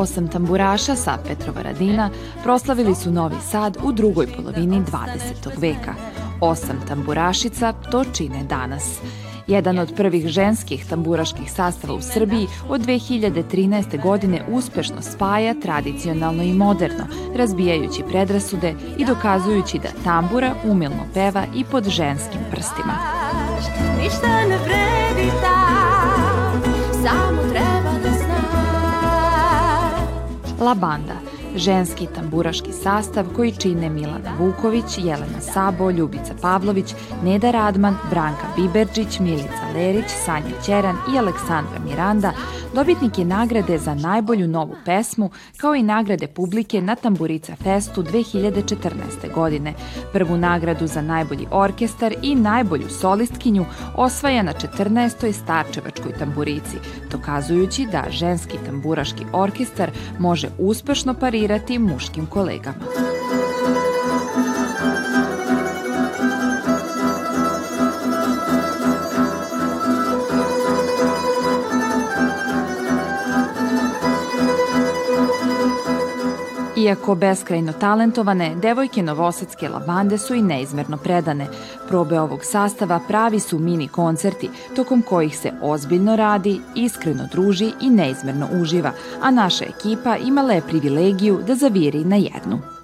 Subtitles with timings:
[0.00, 2.10] Osam tamburaša sa Petrova Radina
[2.42, 5.60] proslavili su Novi Sad u drugoj polovini 20.
[5.60, 5.94] veka.
[6.40, 8.98] Osam tamburašica to čine danas.
[9.46, 14.02] Jedan od prvih ženskih tamburaških sastava u Srbiji od 2013.
[14.02, 21.64] godine uspešno spaja tradicionalno i moderno, razbijajući predrasude i dokazujući da tambura umilno peva i
[21.64, 22.94] pod ženskim prstima.
[24.02, 26.62] Ništa ne vredi tam,
[27.02, 27.49] samo
[30.60, 31.22] La Banda–
[31.56, 39.18] ženski tamburaški sastav koji čine Milana Vuković, Jelena Sabo, Ljubica Pavlović, Neda Radman, Branka Biberđić,
[39.18, 42.32] Milica Lerić, Sanja Ćeran i Aleksandra Miranda,
[42.74, 49.34] dobitnik je nagrade za najbolju novu pesmu, kao i nagrade publike na Tamburica Festu 2014.
[49.34, 49.74] godine.
[50.12, 53.64] Prvu nagradu za najbolji orkestar i najbolju solistkinju
[53.96, 55.32] osvaja na 14.
[55.32, 56.76] Starčevačkoj tamburici,
[57.10, 61.39] dokazujući da ženski tamburaški orkestar može uspešno parirati
[61.78, 63.19] muškim kolegama.
[76.80, 81.46] Iako beskrajno talentovane, devojke novosadske lavande su i neizmerno predane.
[81.88, 87.90] Probe ovog sastava pravi su mini koncerti, tokom kojih se ozbiljno radi, iskreno druži i
[87.90, 88.92] neizmerno uživa,
[89.22, 92.79] a naša ekipa imala je privilegiju da zaviri na jednu.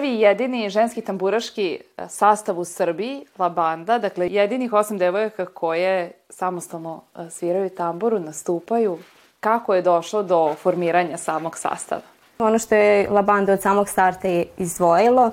[0.00, 6.12] Prvi jedini ženski tamburaški e, sastav u Srbiji, La Banda, dakle jedinih osam devojaka koje
[6.28, 8.98] samostalno e, sviraju tamburu, nastupaju.
[9.40, 12.02] Kako je došlo do formiranja samog sastava?
[12.38, 14.28] Ono što je La Banda od samog starta
[14.58, 15.30] izvojilo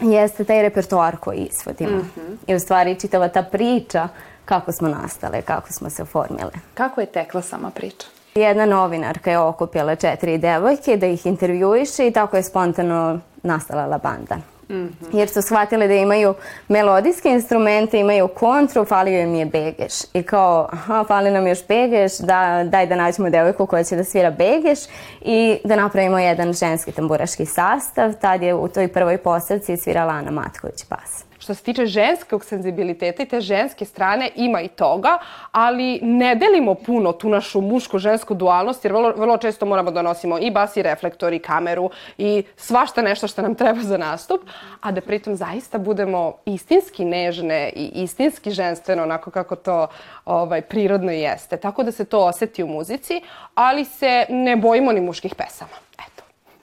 [0.00, 1.96] jeste taj repertoar koji izvodimo.
[1.96, 2.36] Mm -hmm.
[2.46, 4.08] I u stvari čitava ta priča
[4.44, 6.52] kako smo nastale, kako smo se oformile.
[6.74, 8.06] Kako je tekla sama priča?
[8.36, 13.98] Jedna novinarka je okupila četiri devojke da ih intervjuiše i tako je spontano nastala la
[13.98, 14.36] banda.
[14.68, 15.16] Mm -hmm.
[15.16, 16.34] Jer su shvatili da imaju
[16.68, 19.94] melodijske instrumente, imaju kontru, falio im je begeš.
[20.14, 24.04] I kao, aha, fali nam još begeš, da, daj da nađemo devojku koja će da
[24.04, 24.78] svira begeš
[25.20, 28.12] i da napravimo jedan ženski tamburaški sastav.
[28.20, 33.22] Tad je u toj prvoj postavci svirala Ana Matković bas što se tiče ženskog senzibiliteta
[33.22, 35.18] i te ženske strane ima i toga,
[35.52, 40.38] ali ne delimo puno tu našu muško-žensku dualnost, jer vrlo, vrlo često moramo da nosimo
[40.38, 44.40] i bas i reflektor i kameru i svašta nešto što nam treba za nastup,
[44.80, 49.86] a da pritom zaista budemo istinski nežne i istinski ženstveno, onako kako to
[50.24, 51.56] ovaj, prirodno jeste.
[51.56, 53.22] Tako da se to oseti u muzici,
[53.54, 55.85] ali se ne bojimo ni muških pesama.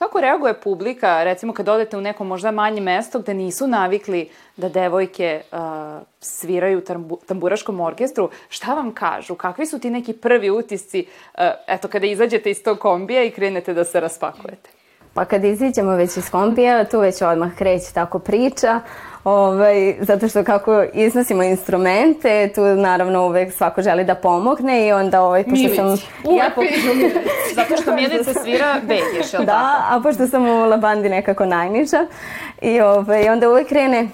[0.04, 4.70] Kako reaguje publika, recimo kad odete u neko možda manje mesto gde nisu navikli da
[4.70, 5.58] devojke uh,
[6.20, 9.36] sviraju tambu, tamburaškom orkestru, šta vam kažu?
[9.36, 13.74] Kakvi su ti neki prvi utisci, uh, eto, kada izađete iz tog kombija i krenete
[13.74, 14.70] da se raspakujete?
[15.14, 18.80] Pa kad iziđemo već iz kombija, tu već odmah kreće tako priča,
[19.24, 25.22] ovaj, zato što kako iznosimo instrumente, tu naravno uvek svako želi da pomogne i onda
[25.22, 25.76] ovaj, pošto Milić.
[25.76, 25.86] sam...
[26.24, 26.62] Uvek ja, po...
[27.56, 29.84] zato što Milica svira begeš, Da, tako?
[29.90, 32.06] a pošto sam u labandi nekako najniža
[32.62, 34.10] i ovaj, onda uvek krene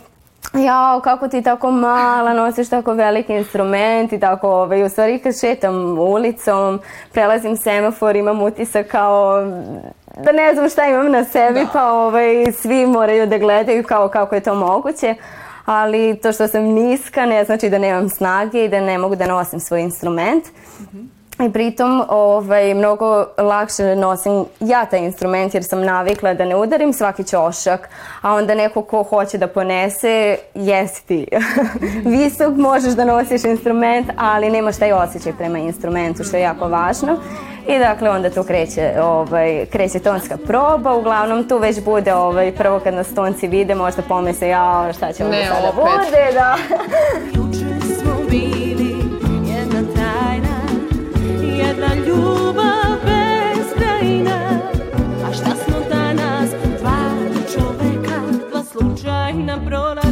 [0.54, 5.40] jao, kako ti tako mala, nosiš tako veliki instrument i tako, ovaj, u stvari kad
[5.40, 6.80] šetam ulicom,
[7.12, 9.42] prelazim semafor, imam utisak kao
[10.24, 11.70] da ne znam šta imam na sebi, da.
[11.74, 15.16] pa ovaj, svi moraju da gledaju kao kako je to moguće.
[15.66, 19.28] Ali to što sam niska ne znači da nemam snage i da ne mogu da
[19.28, 20.46] nosim svoj instrument.
[20.46, 21.19] Mm -hmm.
[21.46, 26.94] I pritom ovaj, mnogo lakše nosim ja taj instrument jer sam navikla da ne udarim
[26.94, 27.90] svaki ćošak,
[28.22, 31.28] a onda neko ko hoće da ponese, jesi ti.
[32.06, 37.18] Visok možeš da nosiš instrument, ali nemaš taj osjećaj prema instrumentu, što je jako važno.
[37.68, 42.80] I dakle onda tu kreće, ovaj, kreće tonska proba, uglavnom tu već bude ovaj, prvo
[42.80, 46.56] kad nas tonci vide možda pomisle ja šta će ovo sada bude, da.
[59.50, 60.09] una prola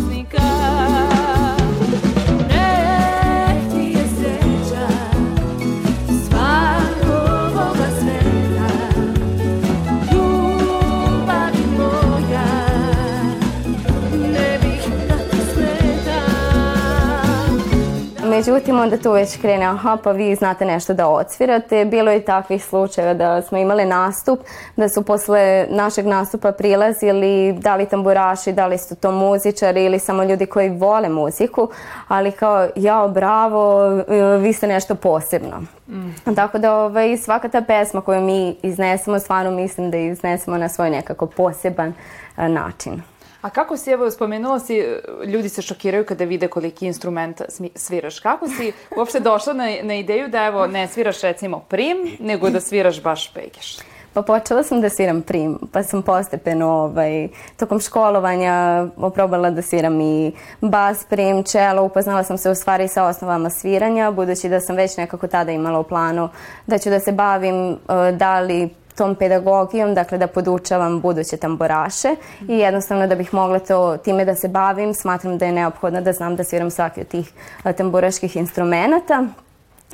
[18.37, 21.85] Međutim, onda tu već krene, aha, pa vi znate nešto da odsvirate.
[21.85, 24.39] Bilo je takvih slučajeva da smo imali nastup,
[24.75, 29.99] da su posle našeg nastupa prilazili da li tamburaši, da li su to muzičari ili
[29.99, 31.69] samo ljudi koji vole muziku,
[32.07, 33.87] ali kao, jao, bravo,
[34.41, 35.61] vi ste nešto posebno.
[35.87, 36.35] Mm.
[36.35, 40.89] Tako da ovaj, svaka ta pesma koju mi iznesemo, stvarno mislim da iznesemo na svoj
[40.89, 41.93] nekako poseban
[42.37, 43.01] način.
[43.47, 44.83] A kako si, evo, spomenula si,
[45.25, 47.41] ljudi se šokiraju kada vide koliki instrument
[47.75, 48.19] sviraš.
[48.19, 52.59] Kako si uopšte došla na, na ideju da, evo, ne sviraš recimo prim, nego da
[52.59, 53.77] sviraš baš pegeš?
[54.13, 57.27] Pa počela sam da sviram prim, pa sam postepeno ovaj,
[57.57, 61.83] tokom školovanja oprobala da sviram i bas, prim, čelo.
[61.83, 65.79] Upoznala sam se u stvari sa osnovama sviranja, budući da sam već nekako tada imala
[65.79, 66.29] u planu
[66.65, 67.77] da ću da se bavim uh,
[68.17, 72.15] da li tom pedagogijom, dakle da podučavam buduće tamburaše
[72.47, 76.13] i jednostavno da bih mogla to time da se bavim, smatram da je neophodno da
[76.13, 77.31] znam da sviram svaki od tih
[77.77, 79.25] tamburaških instrumenta.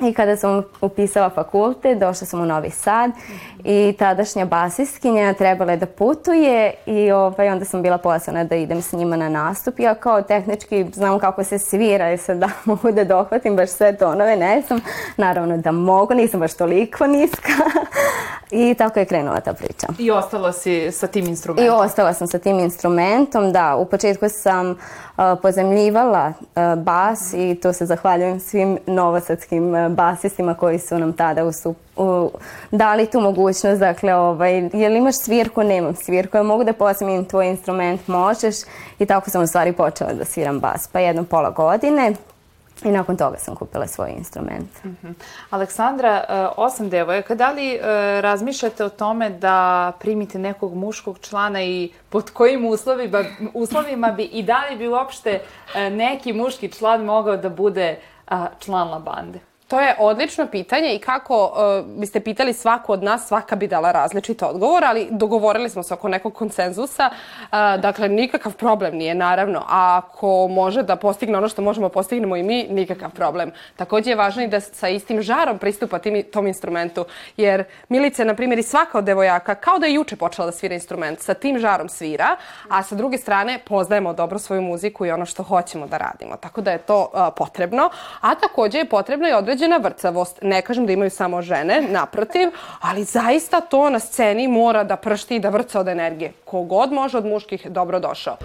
[0.01, 3.12] I kada sam upisala fakulte, došla sam u Novi Sad
[3.63, 8.81] i tadašnja basistkinja trebala je da putuje i ovaj, onda sam bila poslana da idem
[8.81, 9.80] s njima na nastup.
[9.80, 13.98] Ja kao tehnički znam kako se svira i sad da mogu da dohvatim baš sve
[13.98, 14.81] tonove, ne znam.
[15.18, 17.51] Naravno da mogu, nisam baš toliko niska.
[18.51, 19.88] I tako je krenula ta priča.
[20.00, 21.66] I ostala si sa tim instrumentom?
[21.66, 23.75] I ostala sam sa tim instrumentom, da.
[23.75, 24.75] U početku sam
[25.42, 26.33] pozemljivala
[26.77, 32.30] bas i to se zahvaljujem svim novosadskim basistima koji su nam tada usup, uh,
[32.71, 33.80] dali tu mogućnost.
[33.80, 35.63] Dakle, ovaj, je li imaš svirku?
[35.63, 36.38] Nemam svirku.
[36.38, 38.07] Ja mogu da pozemljim tvoj instrument?
[38.07, 38.56] Možeš.
[39.00, 40.88] I tako sam u stvari počela da sviram bas.
[40.88, 42.13] Pa jedno pola godine.
[42.85, 44.69] I nakon toga sam kupila svoj instrument.
[44.83, 45.07] Uh mhm.
[45.07, 45.13] -huh.
[45.50, 47.81] Aleksandra, uh, osam devojaka, da li uh,
[48.21, 54.44] razmišljate o tome da primite nekog muškog člana i pod kojim uslovima, uslovima bi i
[54.44, 58.00] da li bi uopšte uh, neki muški član mogao da bude
[58.59, 59.53] član Labande?
[59.68, 63.92] To je odlično pitanje i kako uh, biste pitali svaku od nas, svaka bi dala
[63.92, 67.10] različit odgovor, ali dogovorili smo se oko nekog konsenzusa.
[67.10, 67.50] Uh,
[67.81, 69.63] dakle, nikakav problem nije, naravno.
[69.68, 73.51] A ako može da postigne ono što možemo postignemo i mi, nikakav problem.
[73.75, 77.06] Takođe je važno i da sa istim žarom pristupa tim, tom instrumentu.
[77.38, 80.75] Jer Milice, na primjer, i svaka od devojaka, kao da je juče počela da svira
[80.75, 82.36] instrument, sa tim žarom svira,
[82.69, 86.36] a sa druge strane poznajemo dobro svoju muziku i ono što hoćemo da radimo.
[86.38, 87.89] Tako da je to uh, potrebno.
[88.21, 90.40] A takođe je potrebno i određeno određena vrcavost.
[90.42, 92.50] Ne kažem da imaju samo žene, naprotiv,
[92.82, 96.34] ali zaista to na sceni mora da pršti i da vrca od energije.
[96.46, 98.38] Kogod može od muških, dobro došao.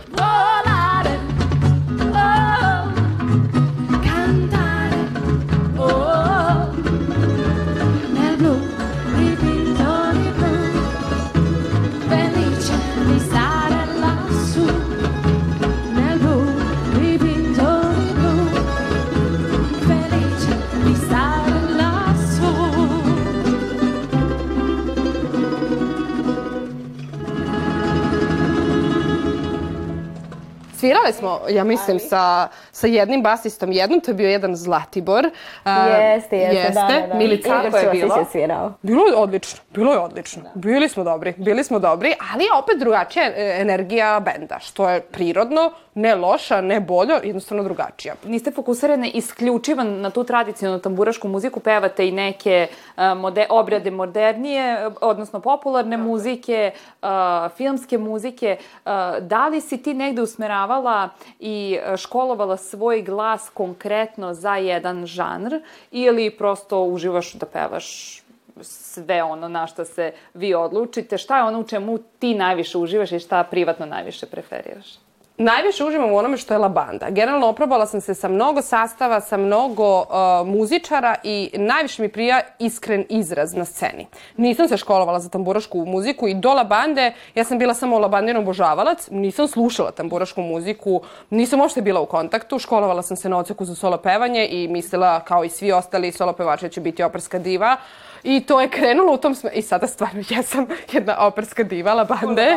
[30.78, 35.24] Svirale smo, ja mislim, sa, sa jednim basistom jednom, to je bio jedan Zlatibor.
[35.24, 35.72] Uh,
[36.14, 36.72] jeste, jeste, jeste.
[36.72, 37.06] da, da.
[37.06, 37.14] da.
[37.14, 38.16] Milica, kako je bilo?
[38.16, 38.72] Je svirao.
[38.82, 40.42] Bilo je odlično, bilo je odlično.
[40.42, 40.50] Da.
[40.54, 45.70] Bili smo dobri, bili smo dobri, ali opet drugačija e, energija benda, što je prirodno,
[45.94, 48.14] ne loša, ne bolja, jednostavno drugačija.
[48.24, 54.90] Niste fokusirane isključivo na tu tradicionalnu tamburašku muziku, pevate i neke uh, mode, obrade modernije,
[55.00, 56.70] odnosno popularne muzike,
[57.02, 57.08] uh,
[57.56, 58.56] filmske muzike.
[58.60, 60.22] Uh, da li si ti negde
[60.68, 61.10] usmeravala
[61.40, 65.60] i školovala svoj glas konkretno za jedan žanr
[65.90, 68.22] ili prosto uživaš da pevaš
[68.60, 71.18] sve ono na što se vi odlučite?
[71.18, 75.07] Šta je ono u čemu ti najviše uživaš i šta privatno najviše preferiraš?
[75.40, 77.10] Najviše uživam u onome što je labanda.
[77.10, 80.06] Generalno oprobala sam se sa mnogo sastava, sa mnogo uh,
[80.46, 84.06] muzičara i najviše mi prija iskren izraz na sceni.
[84.36, 89.08] Nisam se školovala za tamburašku muziku i do labande ja sam bila samo labandin obožavalac,
[89.10, 93.74] nisam slušala tamburašku muziku, nisam uopšte bila u kontaktu, školovala sam se na oceku za
[93.74, 97.76] solo pevanje i mislila kao i svi ostali solo pevači da ću biti operska diva.
[98.22, 99.56] I to je krenulo u tom smeru.
[99.56, 102.56] I sada stvarno jesam jedna operska diva Labande.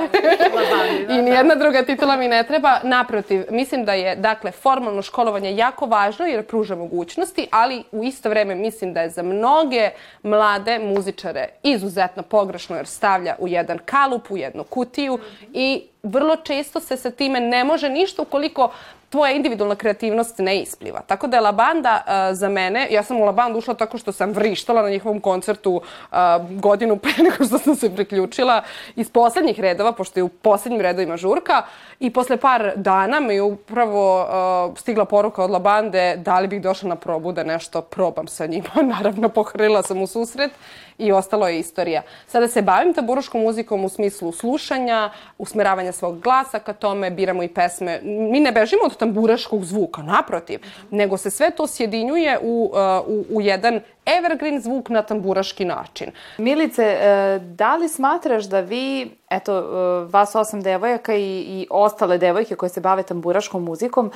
[1.10, 1.22] I da.
[1.22, 2.80] nijedna druga titula mi ne treba.
[2.84, 8.30] Naprotiv, mislim da je, dakle, formalno školovanje jako važno jer pruža mogućnosti, ali u isto
[8.30, 9.90] vreme mislim da je za mnoge
[10.24, 15.20] mlade muzičare izuzetno pogrešno jer stavlja u jedan kalup, u jednu kutiju
[15.54, 18.72] i vrlo često se sa time ne može ništa ukoliko
[19.12, 21.02] tvoja individualna kreativnost ne ispliva.
[21.08, 24.32] Tako da je Labanda uh, za mene, ja sam u Labandu ušla tako što sam
[24.32, 26.18] vrištala na njihovom koncertu uh,
[26.50, 28.62] godinu pre nego što sam se priključila
[28.96, 31.62] iz poslednjih redova, pošto je u poslednjim redovima žurka
[32.00, 36.62] i posle par dana mi je upravo uh, stigla poruka od Labande da li bih
[36.62, 38.70] došla na probu da nešto probam sa njima.
[38.98, 40.52] Naravno, pohrlila sam u susret
[40.98, 42.02] i ostalo je istorija.
[42.28, 47.48] Sada se bavim taburuškom muzikom u smislu slušanja, usmeravanja svog glasa ka tome, biramo i
[47.48, 48.00] pesme.
[48.04, 53.38] Mi ne bežimo od tamburaškog zvuka, naprotiv, nego se sve to sjedinjuje u, uh, u,
[53.38, 56.12] u jedan evergreen zvuk na tamburaški način.
[56.38, 62.18] Milice, e, da li smatraš da vi, eto, e, vas osam devojaka i, i ostale
[62.18, 64.12] devojke koje se bave tamburaškom muzikom, e,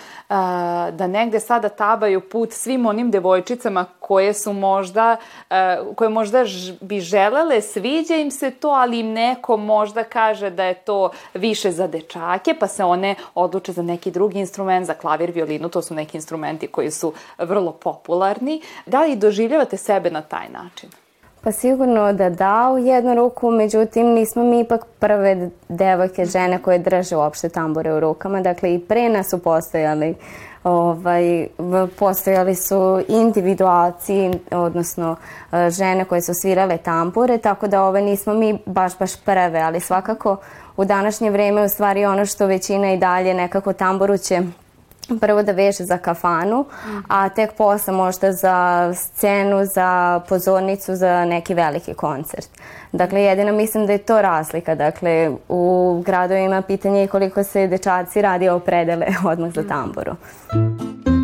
[0.92, 5.18] da negde sada tabaju put svim onim devojčicama koje su možda,
[5.96, 6.44] koje možda
[6.82, 11.72] bi želele, sviđa im se to, ali im neko možda kaže da je to više
[11.72, 15.94] za dečake, pa se one odluče za neki drugi instrument, za klavir, violinu, to su
[15.94, 18.62] neki instrumenti koji su vrlo popularni.
[18.86, 20.90] Da li doživljavate sebe na taj način?
[21.46, 26.80] Pa sigurno da da u jednu ruku, međutim nismo mi ipak prve devojke, žene koje
[26.80, 28.42] drže uopšte tambure u rukama.
[28.42, 30.16] Dakle i pre nas su postojali
[30.64, 31.48] ovaj,
[32.00, 35.16] postojali su individualci, odnosno
[35.52, 39.80] e, žene koje su svirale tambure, tako da ove nismo mi baš baš prve, ali
[39.80, 40.38] svakako
[40.78, 44.42] u današnje vreme u stvari ono što većina i dalje nekako tamburu će
[45.22, 46.66] prvo da veže za kafanu,
[47.08, 52.50] a tek posle možda za scenu, za pozornicu, za neki veliki koncert.
[52.92, 54.76] Dakle, jedino mislim da je to razlika.
[54.76, 60.16] Dakle, u gradovima pitanje je koliko se dečaci radi opredele odmah za tamburu.
[60.54, 61.15] Mm.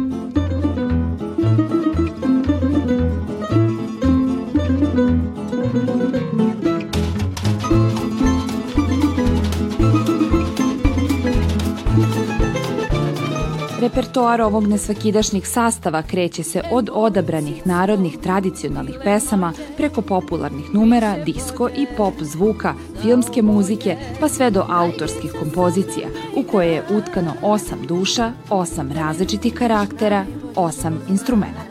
[13.82, 21.70] Repertoar ovog nesvakidašnjih sastava kreće se od odabranih narodnih tradicionalnih pesama preko popularnih numera, disko
[21.78, 27.80] i pop zvuka, filmske muzike, pa sve do autorskih kompozicija, u koje je utkano osam
[27.88, 31.71] duša, osam različitih karaktera, osam instrumenta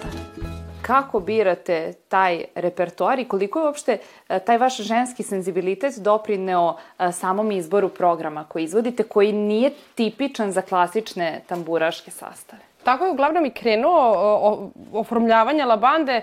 [0.83, 7.13] kako birate taj repertoar i koliko je uopšte e, taj vaš ženski senzibilitet doprineo e,
[7.13, 12.63] samom izboru programa koji izvodite, koji nije tipičan za klasične tamburaške sastave?
[12.85, 16.21] Tako je uglavnom i krenuo oformljavanje labande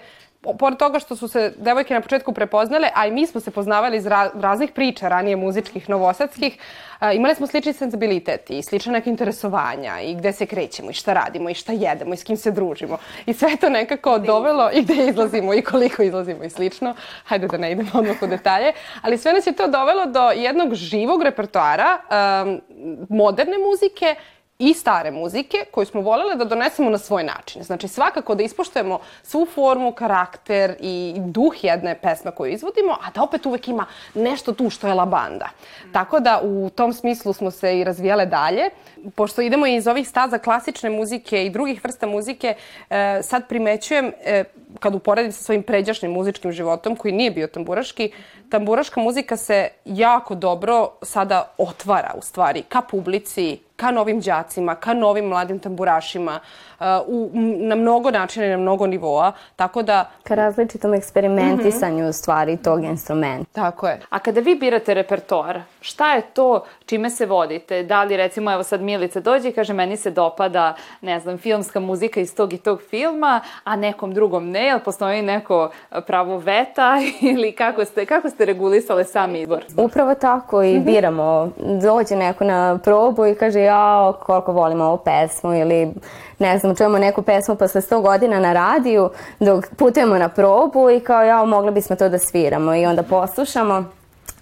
[0.53, 3.97] pored toga što su se devojke na početku prepoznale, a i mi smo se poznavali
[3.97, 6.57] iz ra raznih priča ranije muzičkih, novosadskih,
[6.99, 11.13] a, imali smo slični sensibilitet i slične neke interesovanja i gde se krećemo i šta
[11.13, 12.97] radimo i šta jedemo i s kim se družimo.
[13.25, 16.95] I sve to nekako dovelo i gde izlazimo i koliko izlazimo i slično.
[17.23, 18.73] Hajde da ne idemo odmah u detalje.
[19.01, 22.61] Ali sve nas je to dovelo do jednog živog repertoara um,
[23.09, 24.15] moderne muzike
[24.59, 27.63] i stare muzike koju smo volele da donesemo na svoj način.
[27.63, 33.23] Znači svakako da ispoštujemo svu formu, karakter i duh jedne pesme koju izvodimo, a da
[33.23, 35.45] opet uvek ima nešto tu što je labanda.
[35.45, 35.91] Mm.
[35.93, 38.69] Tako da u tom smislu smo se i razvijale dalje.
[39.15, 42.55] Pošto idemo iz ovih staza klasične muzike i drugih vrsta muzike,
[42.89, 44.43] e, sad primećujem, e,
[44.79, 48.11] kad uporedim sa svojim pređašnjim muzičkim životom, koji nije bio tamburaški,
[48.49, 54.93] tamburaška muzika se jako dobro sada otvara u stvari ka publici, ka novim đacima, ka
[54.93, 56.39] novim mladim tamburašima,
[56.79, 60.09] uh, u, na mnogo načina i na mnogo nivoa, tako da...
[60.23, 62.11] Ka različitom eksperimentisanju mm -hmm.
[62.11, 63.49] stvari tog instrumenta.
[63.51, 63.99] Tako je.
[64.09, 67.83] A kada vi birate repertoar, šta je to čime se vodite?
[67.83, 71.79] Da li recimo, evo sad Milica dođe i kaže meni se dopada, ne znam, filmska
[71.79, 75.69] muzika iz tog i tog filma, a nekom drugom ne, jel postoji neko
[76.07, 76.99] pravo veta
[77.31, 79.63] ili kako ste, kako ste regulisale sam izbor?
[79.77, 80.85] Upravo tako i mhm.
[80.85, 81.51] biramo.
[81.81, 85.93] Dođe neko na probu i kaže jao, koliko volimo ovu pesmu ili
[86.39, 90.99] ne znam, čujemo neku pesmu posle 100 godina na radiju dok putujemo na probu i
[90.99, 93.96] kao jao, mogli bismo to da sviramo i onda poslušamo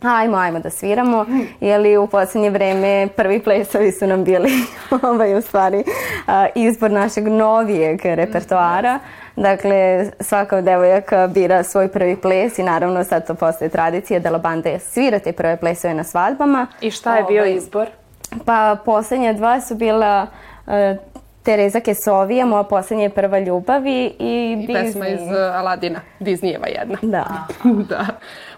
[0.06, 1.26] ajmo, ajmo da sviramo,
[1.60, 4.52] jer u poslednje vreme prvi plesovi su nam bili
[5.10, 5.84] ovaj, u stvari
[6.56, 9.00] izbor našeg novijeg repertoara.
[9.36, 14.38] Dakle, svaka devojaka bira svoj prvi ples i naravno sad to postoje tradicija da la
[14.38, 16.68] bande svira te prve plesove na svadbama.
[16.82, 17.88] I šta je bio ovaj, izbor?
[18.46, 20.28] Pa poslednja dva su bila
[20.66, 20.74] uh,
[21.44, 25.20] Tereza Kesovija, moja poslednja prva ljubav i, i, I pesma iz
[25.54, 26.98] Aladina, Disneyeva jedna.
[27.02, 27.48] Da.
[27.90, 28.06] da.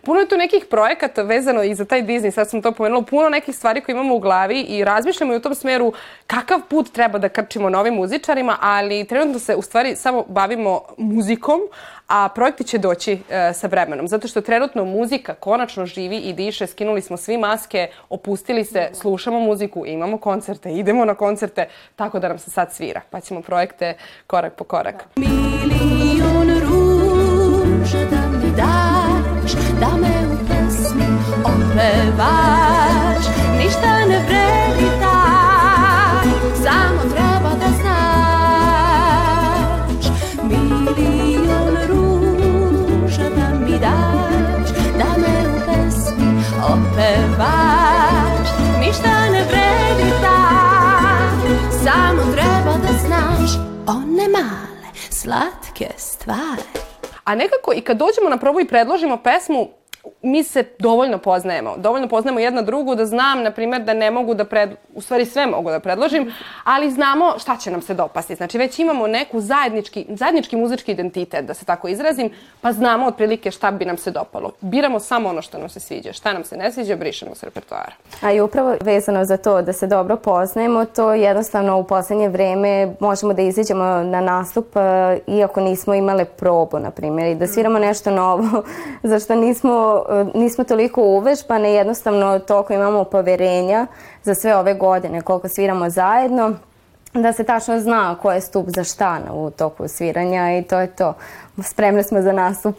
[0.08, 3.30] Puno je tu nekih projekata vezano i za taj Disney, sad sam to pomenula, puno
[3.30, 5.94] nekih stvari koje imamo u glavi i razmišljamo i u tom smeru
[6.28, 11.60] kakav put treba da krčimo novim muzičarima, ali trenutno se u stvari samo bavimo muzikom,
[12.08, 14.08] a projekti će doći e, sa vremenom.
[14.08, 19.40] Zato što trenutno muzika konačno živi i diše, skinuli smo svi maske, opustili se, slušamo
[19.40, 23.02] muziku, imamo koncerte, idemo na koncerte, tako da nam se sad svira.
[23.10, 23.94] Pa ćemo projekte
[24.28, 25.06] korak po korak.
[25.16, 29.07] Milion ruža da mi daš,
[31.78, 33.26] opevaš,
[33.58, 36.28] ništa ne vredi taj,
[36.64, 39.26] samo treba da znaš.
[40.44, 46.30] Milion ruža da mi daš, da me u pesmi
[46.64, 51.38] opevaš, ništa ne vredi taj,
[51.84, 53.52] samo treba da znaš
[53.88, 56.62] one male slatke stvari.
[57.24, 59.70] A nekako i kad dođemo na probu i predložimo pesmu,
[60.22, 61.78] mi se dovoljno poznajemo.
[61.78, 64.70] Dovoljno poznajemo jedna drugu da znam, na primjer, da ne mogu da pred...
[64.94, 66.34] U stvari sve mogu da predložim,
[66.64, 68.36] ali znamo šta će nam se dopasti.
[68.36, 72.30] Znači već imamo neku zajednički, zajednički muzički identitet, da se tako izrazim,
[72.62, 74.52] pa znamo otprilike šta bi nam se dopalo.
[74.62, 76.14] Biramo samo ono što nam se sviđa.
[76.14, 77.92] Šta nam se ne sviđa, brišemo s repertoara.
[78.22, 82.94] A i upravo vezano za to da se dobro poznajemo, to jednostavno u poslednje vreme
[83.00, 87.80] možemo da izađemo na nastup e, iako nismo imale probu, na primjer, i da sviramo
[87.80, 88.64] nešto novo,
[89.04, 93.88] za što nismo, e, nismo toliko uvežbane, jednostavno toliko imamo poverenja
[94.24, 96.54] za sve ove godine, koliko sviramo zajedno,
[97.14, 100.88] da se tačno zna ko je stup za šta u toku sviranja i to je
[100.88, 101.14] to.
[101.64, 102.76] Spremni smo za nastup.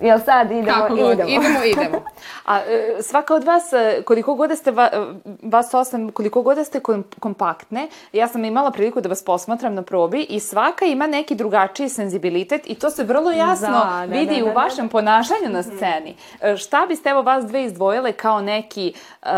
[0.00, 0.72] Jel sad idemo?
[0.80, 1.28] Kako god, idemo.
[1.28, 2.04] idemo, idemo.
[2.44, 4.98] A e, svaka od vas, e, koliko god da ste, va, e,
[5.42, 9.74] vas osam, koliko god da ste kom, kompaktne, ja sam imala priliku da vas posmatram
[9.74, 14.18] na probi i svaka ima neki drugačiji senzibilitet i to se vrlo jasno Da, da,
[14.18, 14.60] vidi da, u da, da.
[14.60, 16.16] vašem ponašanju na sceni.
[16.40, 19.28] E, Šta biste evo vas dve izdvojile kao neki uh,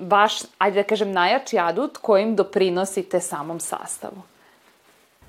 [0.00, 4.22] vaš, ajde da kažem, najjači adut kojim doprinosite samom sastavu?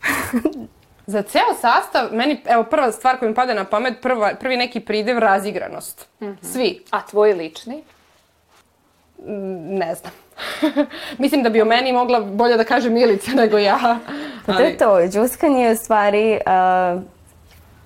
[1.08, 4.80] Za ceo sastav, meni, evo, prva stvar koja mi pada na pamet, prva, prvi neki
[4.80, 6.08] pridev, razigranost.
[6.42, 6.84] Svi.
[6.92, 7.84] A tvoj lični?
[9.70, 10.14] Ne znam.
[11.18, 14.00] Mislim da bi o meni mogla bolje da kaže Milica nego ja.
[14.46, 16.40] Pa to je to, džuskanje je u stvari
[16.96, 17.02] uh,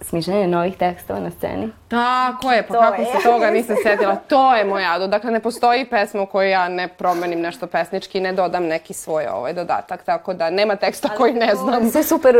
[0.01, 1.69] smišljanje novih tekstova na sceni.
[1.87, 3.07] Tako je, pa To kako je.
[3.07, 4.15] se toga nisam setila.
[4.15, 5.07] To je moj ado.
[5.07, 9.25] Dakle, ne postoji pesma u kojoj ja ne promenim nešto pesnički, ne dodam neki svoj
[9.33, 11.91] ovaj dodatak, tako da nema teksta koji ne znam.
[11.91, 12.35] Sve super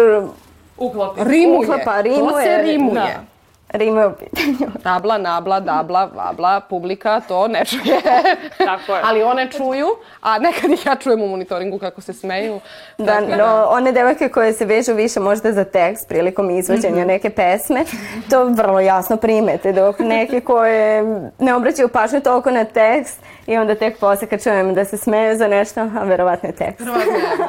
[0.80, 1.24] Uklopi.
[1.24, 1.60] Rimuje.
[1.60, 2.34] uklapa, rimuje.
[2.34, 2.94] To se rimuje.
[2.94, 3.30] Da.
[3.74, 4.72] Rime u pitanju.
[4.84, 8.02] Tabla, nabla, dabla, vabla, publika to ne čuje.
[8.58, 9.02] Tako je.
[9.04, 9.88] Ali one čuju,
[10.22, 12.60] a nekad ih ja čujem u monitoringu kako se smeju.
[12.98, 17.30] Da, Tako no, one devojke koje se vežu više možda za tekst prilikom izvođenja neke
[17.30, 17.86] pesme,
[18.30, 21.04] to vrlo jasno primete, dok neke koje
[21.40, 25.38] ne obraćaju pažnju toliko na tekst i onda tek posle kad čujem da se smeju
[25.38, 26.86] za nešto, a verovatno je tekst.
[26.86, 26.94] da.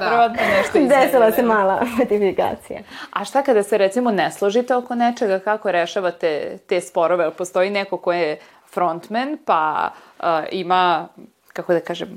[0.04, 2.80] Verovatno nešto Desila se mala modifikacija.
[3.10, 7.24] A šta kada se recimo ne složite oko nečega, kako rešavate te sporove?
[7.24, 8.38] Jel Postoji neko ko je
[8.72, 11.08] frontman pa uh, ima
[11.52, 12.08] kako da kažem,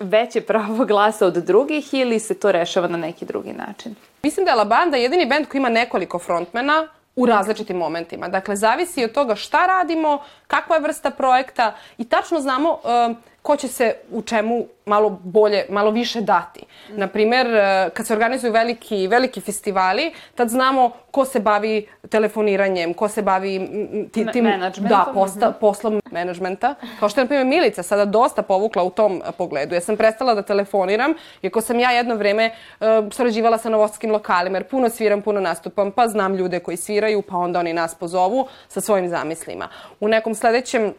[0.00, 3.94] veće pravo glasa od drugih ili se to rešava na neki drugi način?
[4.22, 8.28] Mislim da je La Banda jedini band koji ima nekoliko frontmena u različitim momentima.
[8.28, 13.56] Dakle, zavisi od toga šta radimo, kakva je vrsta projekta i tačno znamo um, ko
[13.56, 16.64] će se u čemu malo bolje, malo više dati.
[16.88, 23.08] Naprimer, uh, kad se organizuju veliki, veliki festivali, tad znamo ko se bavi telefoniranjem, ko
[23.08, 23.68] se bavi
[24.12, 26.74] ti, tim da, posta, poslom menadžmenta.
[27.00, 29.74] Kao što je, na primjer, Milica sada dosta povukla u tom e, pogledu.
[29.74, 34.58] Ja sam prestala da telefoniram, iako sam ja jedno vreme uh, sarađivala sa novosadskim lokalima,
[34.58, 38.46] jer puno sviram, puno nastupam, pa znam ljude koji sviraju, pa onda oni nas pozovu
[38.68, 39.68] sa svojim zamislima.
[40.00, 40.94] U nekom sledećem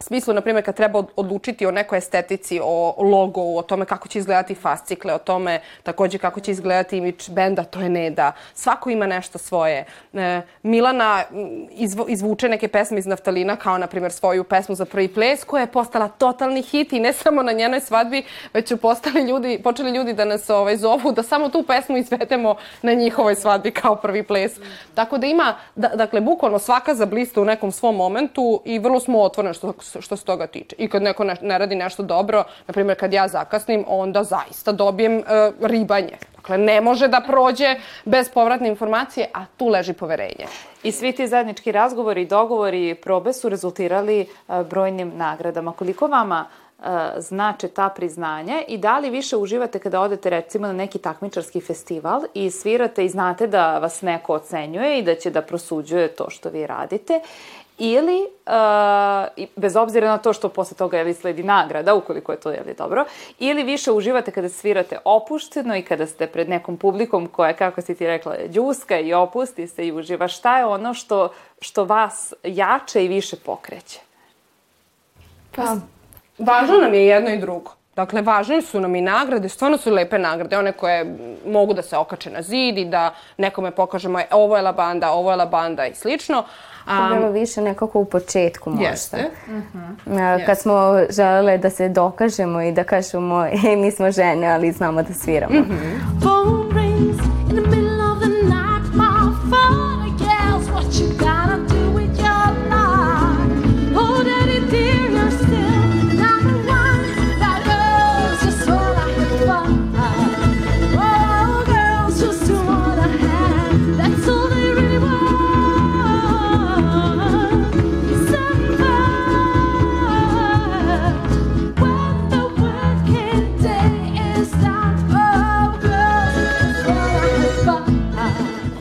[0.00, 4.08] smislu, na primjer, kad treba od- odlučiti o nekoj estetici, o logovu, o tome kako
[4.08, 8.32] će izgledati fascikle, o tome takođe kako će izgledati imidž benda, to je Neda.
[8.54, 9.84] Svako ima nešto svoje.
[10.14, 11.22] E, Milana
[11.70, 15.60] izvo, izvuče neke pesme iz Naftalina, kao na primjer svoju pesmu za prvi ples, koja
[15.60, 18.22] je postala totalni hit i ne samo na njenoj svadbi,
[18.54, 22.56] već su postali ljudi, počeli ljudi da nas ovaj, zovu da samo tu pesmu izvedemo
[22.82, 24.52] na njihovoj svadbi kao prvi ples.
[24.94, 29.20] Tako da ima, da, dakle, bukvalno svaka zablista u nekom svom momentu i vrlo smo
[29.22, 30.76] otvoreni što, što se toga tiče.
[30.78, 34.72] I kad neko ne, ne radi nešto dobro, na primjer kad ja zakasnim, onda zaista
[34.72, 35.22] dobijem e,
[35.60, 36.18] ribanje.
[36.36, 40.46] Dakle, ne može da prođe bez povratne informacije, a tu leži poverenje.
[40.82, 44.26] I svi ti zajednički razgovori dogovori i probe su rezultirali e,
[44.70, 45.72] brojnim nagradama.
[45.72, 46.84] Koliko vama e,
[47.18, 52.22] znače ta priznanja i da li više uživate kada odete recimo na neki takmičarski festival
[52.34, 56.50] i svirate i znate da vas neko ocenjuje i da će da prosuđuje to što
[56.50, 57.20] vi radite
[57.78, 62.50] ili, uh, bez obzira na to što posle toga jeli sledi nagrada, ukoliko je to
[62.50, 63.04] jeli dobro,
[63.38, 67.94] ili više uživate kada svirate opušteno i kada ste pred nekom publikom koja, kako si
[67.94, 70.28] ti rekla, džuska i opusti se i uživa.
[70.28, 71.28] Šta je ono što,
[71.60, 74.00] što vas jače i više pokreće?
[75.56, 75.76] Pa,
[76.38, 77.70] važno nam je jedno i drugo.
[77.96, 81.96] Dakle, važne su nam i nagrade, stvarno su lepe nagrade, one koje mogu da se
[81.96, 85.46] okače na zid i da nekome pokažemo e, ovo je la banda, ovo je la
[85.46, 86.44] banda i slično.
[86.84, 88.88] To je bilo više nekako u početku možda.
[88.88, 89.30] Jeste.
[90.10, 90.74] A, Kad smo
[91.10, 95.54] želele da se dokažemo i da kažemo, e, mi smo žene, ali znamo da sviramo.
[96.20, 96.63] Phone rings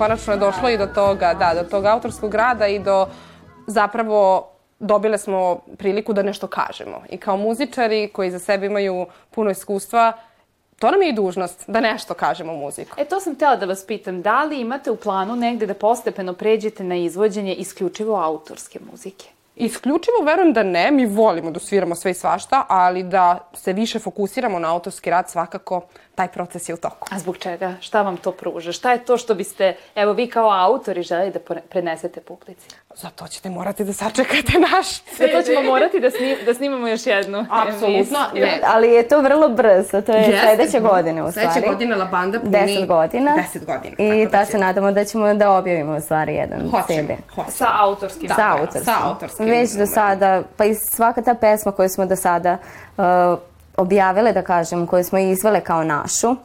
[0.03, 3.07] Konačno je došlo i do toga, da, do tog autorskog rada i do
[3.67, 7.03] zapravo dobile smo priliku da nešto kažemo.
[7.09, 10.13] I kao muzičari koji za sebe imaju puno iskustva,
[10.79, 13.01] to nam je i dužnost da nešto kažemo muziku.
[13.01, 16.33] E, to sam htela da vas pitam, da li imate u planu negde da postepeno
[16.33, 19.25] pređete na izvođenje isključivo autorske muzike?
[19.55, 23.99] Isključivo verujem da ne, mi volimo da sviramo sve i svašta, ali da se više
[23.99, 25.81] fokusiramo na autorski rad svakako,
[26.15, 27.07] taj proces je u toku.
[27.11, 27.73] A zbog čega?
[27.81, 28.71] Šta vam to pruža?
[28.71, 32.67] Šta je to što biste, evo vi kao autori želi da pre- prenesete publici?
[32.95, 37.05] Zato ćete morati da sačekate naš Za to ćemo morati da, snim, da snimamo još
[37.05, 38.59] jednu Apsolutno, ne.
[38.65, 40.39] Ali je to vrlo brzo, to je Jeste.
[40.55, 41.49] sledeće godine u stvari.
[41.51, 43.31] Sledeće godine La Banda puni 10 godina.
[43.53, 43.95] 10 godina.
[43.97, 47.11] I da da se nadamo da ćemo da objavimo u stvari jedan Hoćemo, CD.
[47.35, 47.51] hoćemo.
[47.51, 48.29] Sa autorskim.
[48.35, 48.83] Sa autorskim.
[48.83, 52.57] sa autorskim Već do sada, pa i svaka ta pesma koju smo do sada
[52.97, 53.03] uh,
[53.77, 56.35] objavile, da kažem, koju smo izvele kao našu,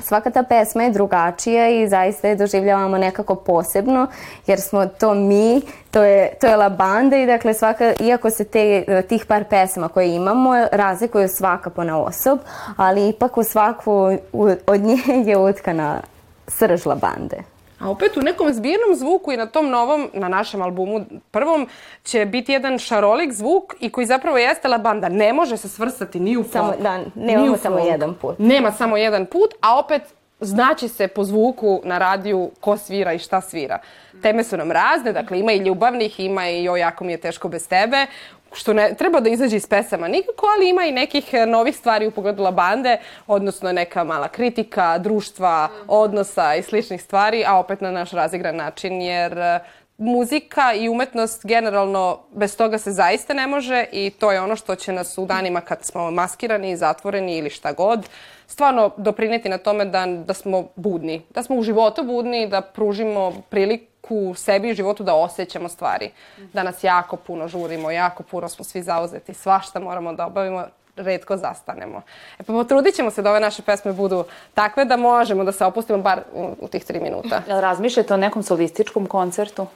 [0.00, 4.06] Svaka ta pesma je drugačija i zaista je doživljavamo nekako posebno,
[4.46, 8.44] jer smo to mi, to je, to je La Banda i dakle svaka, iako se
[8.44, 8.62] te,
[9.02, 12.38] tih par pesama koje imamo razlikuju svaka po na osob,
[12.76, 13.92] ali ipak u svaku
[14.32, 16.00] u- od nje je utkana
[16.48, 17.36] srž La Bande.
[17.82, 21.68] A opet u nekom zbirnom zvuku i na tom novom, na našem albumu prvom,
[22.04, 25.08] će biti jedan šarolik zvuk i koji zapravo jeste la banda.
[25.08, 27.88] Ne može se svrstati ni u folk, Samo- da, ni nemamo samo folk.
[27.88, 28.38] jedan put.
[28.38, 30.02] Nema samo jedan put, a opet
[30.40, 33.78] znaće se po zvuku na radiju ko svira i šta svira.
[34.22, 37.48] Teme su nam razne, dakle ima i ljubavnih, ima i joj jako mi je teško
[37.48, 38.06] bez tebe,
[38.54, 42.06] što ne treba da izađe iz pesama nikako, ali ima i nekih e, novih stvari
[42.06, 47.80] u pogledu La Bande, odnosno neka mala kritika, društva, odnosa i sličnih stvari, a opet
[47.80, 49.60] na naš razigran način, jer e,
[49.98, 54.74] muzika i umetnost generalno bez toga se zaista ne može i to je ono što
[54.74, 58.08] će nas u danima kad smo maskirani, zatvoreni ili šta god,
[58.46, 63.42] stvarno doprineti na tome da, da smo budni, da smo u životu budni, da pružimo
[63.50, 63.91] priliku
[64.36, 66.10] sebi i životu da osjećamo stvari.
[66.52, 70.64] Da nas jako puno žurimo, jako puno smo svi zauzeti, svašta moramo da obavimo,
[70.96, 72.02] redko zastanemo.
[72.38, 75.64] E pa potrudit ćemo se da ove naše pesme budu takve da možemo da se
[75.64, 77.42] opustimo bar u, u tih tri minuta.
[77.48, 79.66] Jel razmišljate o nekom solističkom koncertu?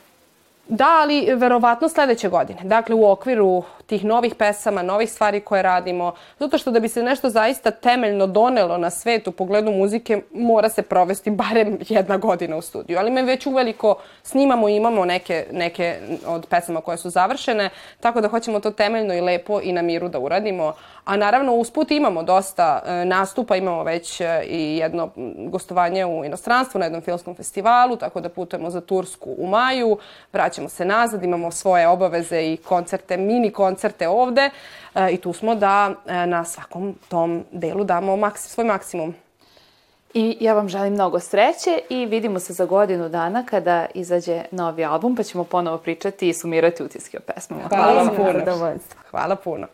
[0.68, 2.60] Da, ali verovatno sledeće godine.
[2.64, 7.02] Dakle, u okviru tih novih pesama, novih stvari koje radimo, zato što da bi se
[7.02, 12.56] nešto zaista temeljno donelo na svet u pogledu muzike, mora se provesti barem jedna godina
[12.56, 12.98] u studiju.
[12.98, 18.20] Ali me već uveliko snimamo i imamo neke, neke od pesama koje su završene, tako
[18.20, 20.72] da hoćemo to temeljno i lepo i na miru da uradimo.
[21.04, 25.10] A naravno, usput imamo dosta e, nastupa, imamo već e, i jedno
[25.48, 29.98] gostovanje u inostranstvu na jednom filmskom festivalu, tako da putujemo za Tursku u maju,
[30.32, 34.50] vraćamo se nazad, imamo svoje obaveze i koncerte, mini koncerte ovde
[34.94, 39.14] e, i tu smo da e, na svakom tom delu damo maksi, svoj maksimum.
[40.14, 44.84] I ja vam želim mnogo sreće i vidimo se za godinu dana kada izađe novi
[44.84, 47.62] album, pa ćemo ponovo pričati i sumirati utiske o pesmama.
[47.68, 48.38] Hvala vam Izvrsno puno.
[48.38, 49.00] zadovoljstvo.
[49.10, 49.66] Hvala puno.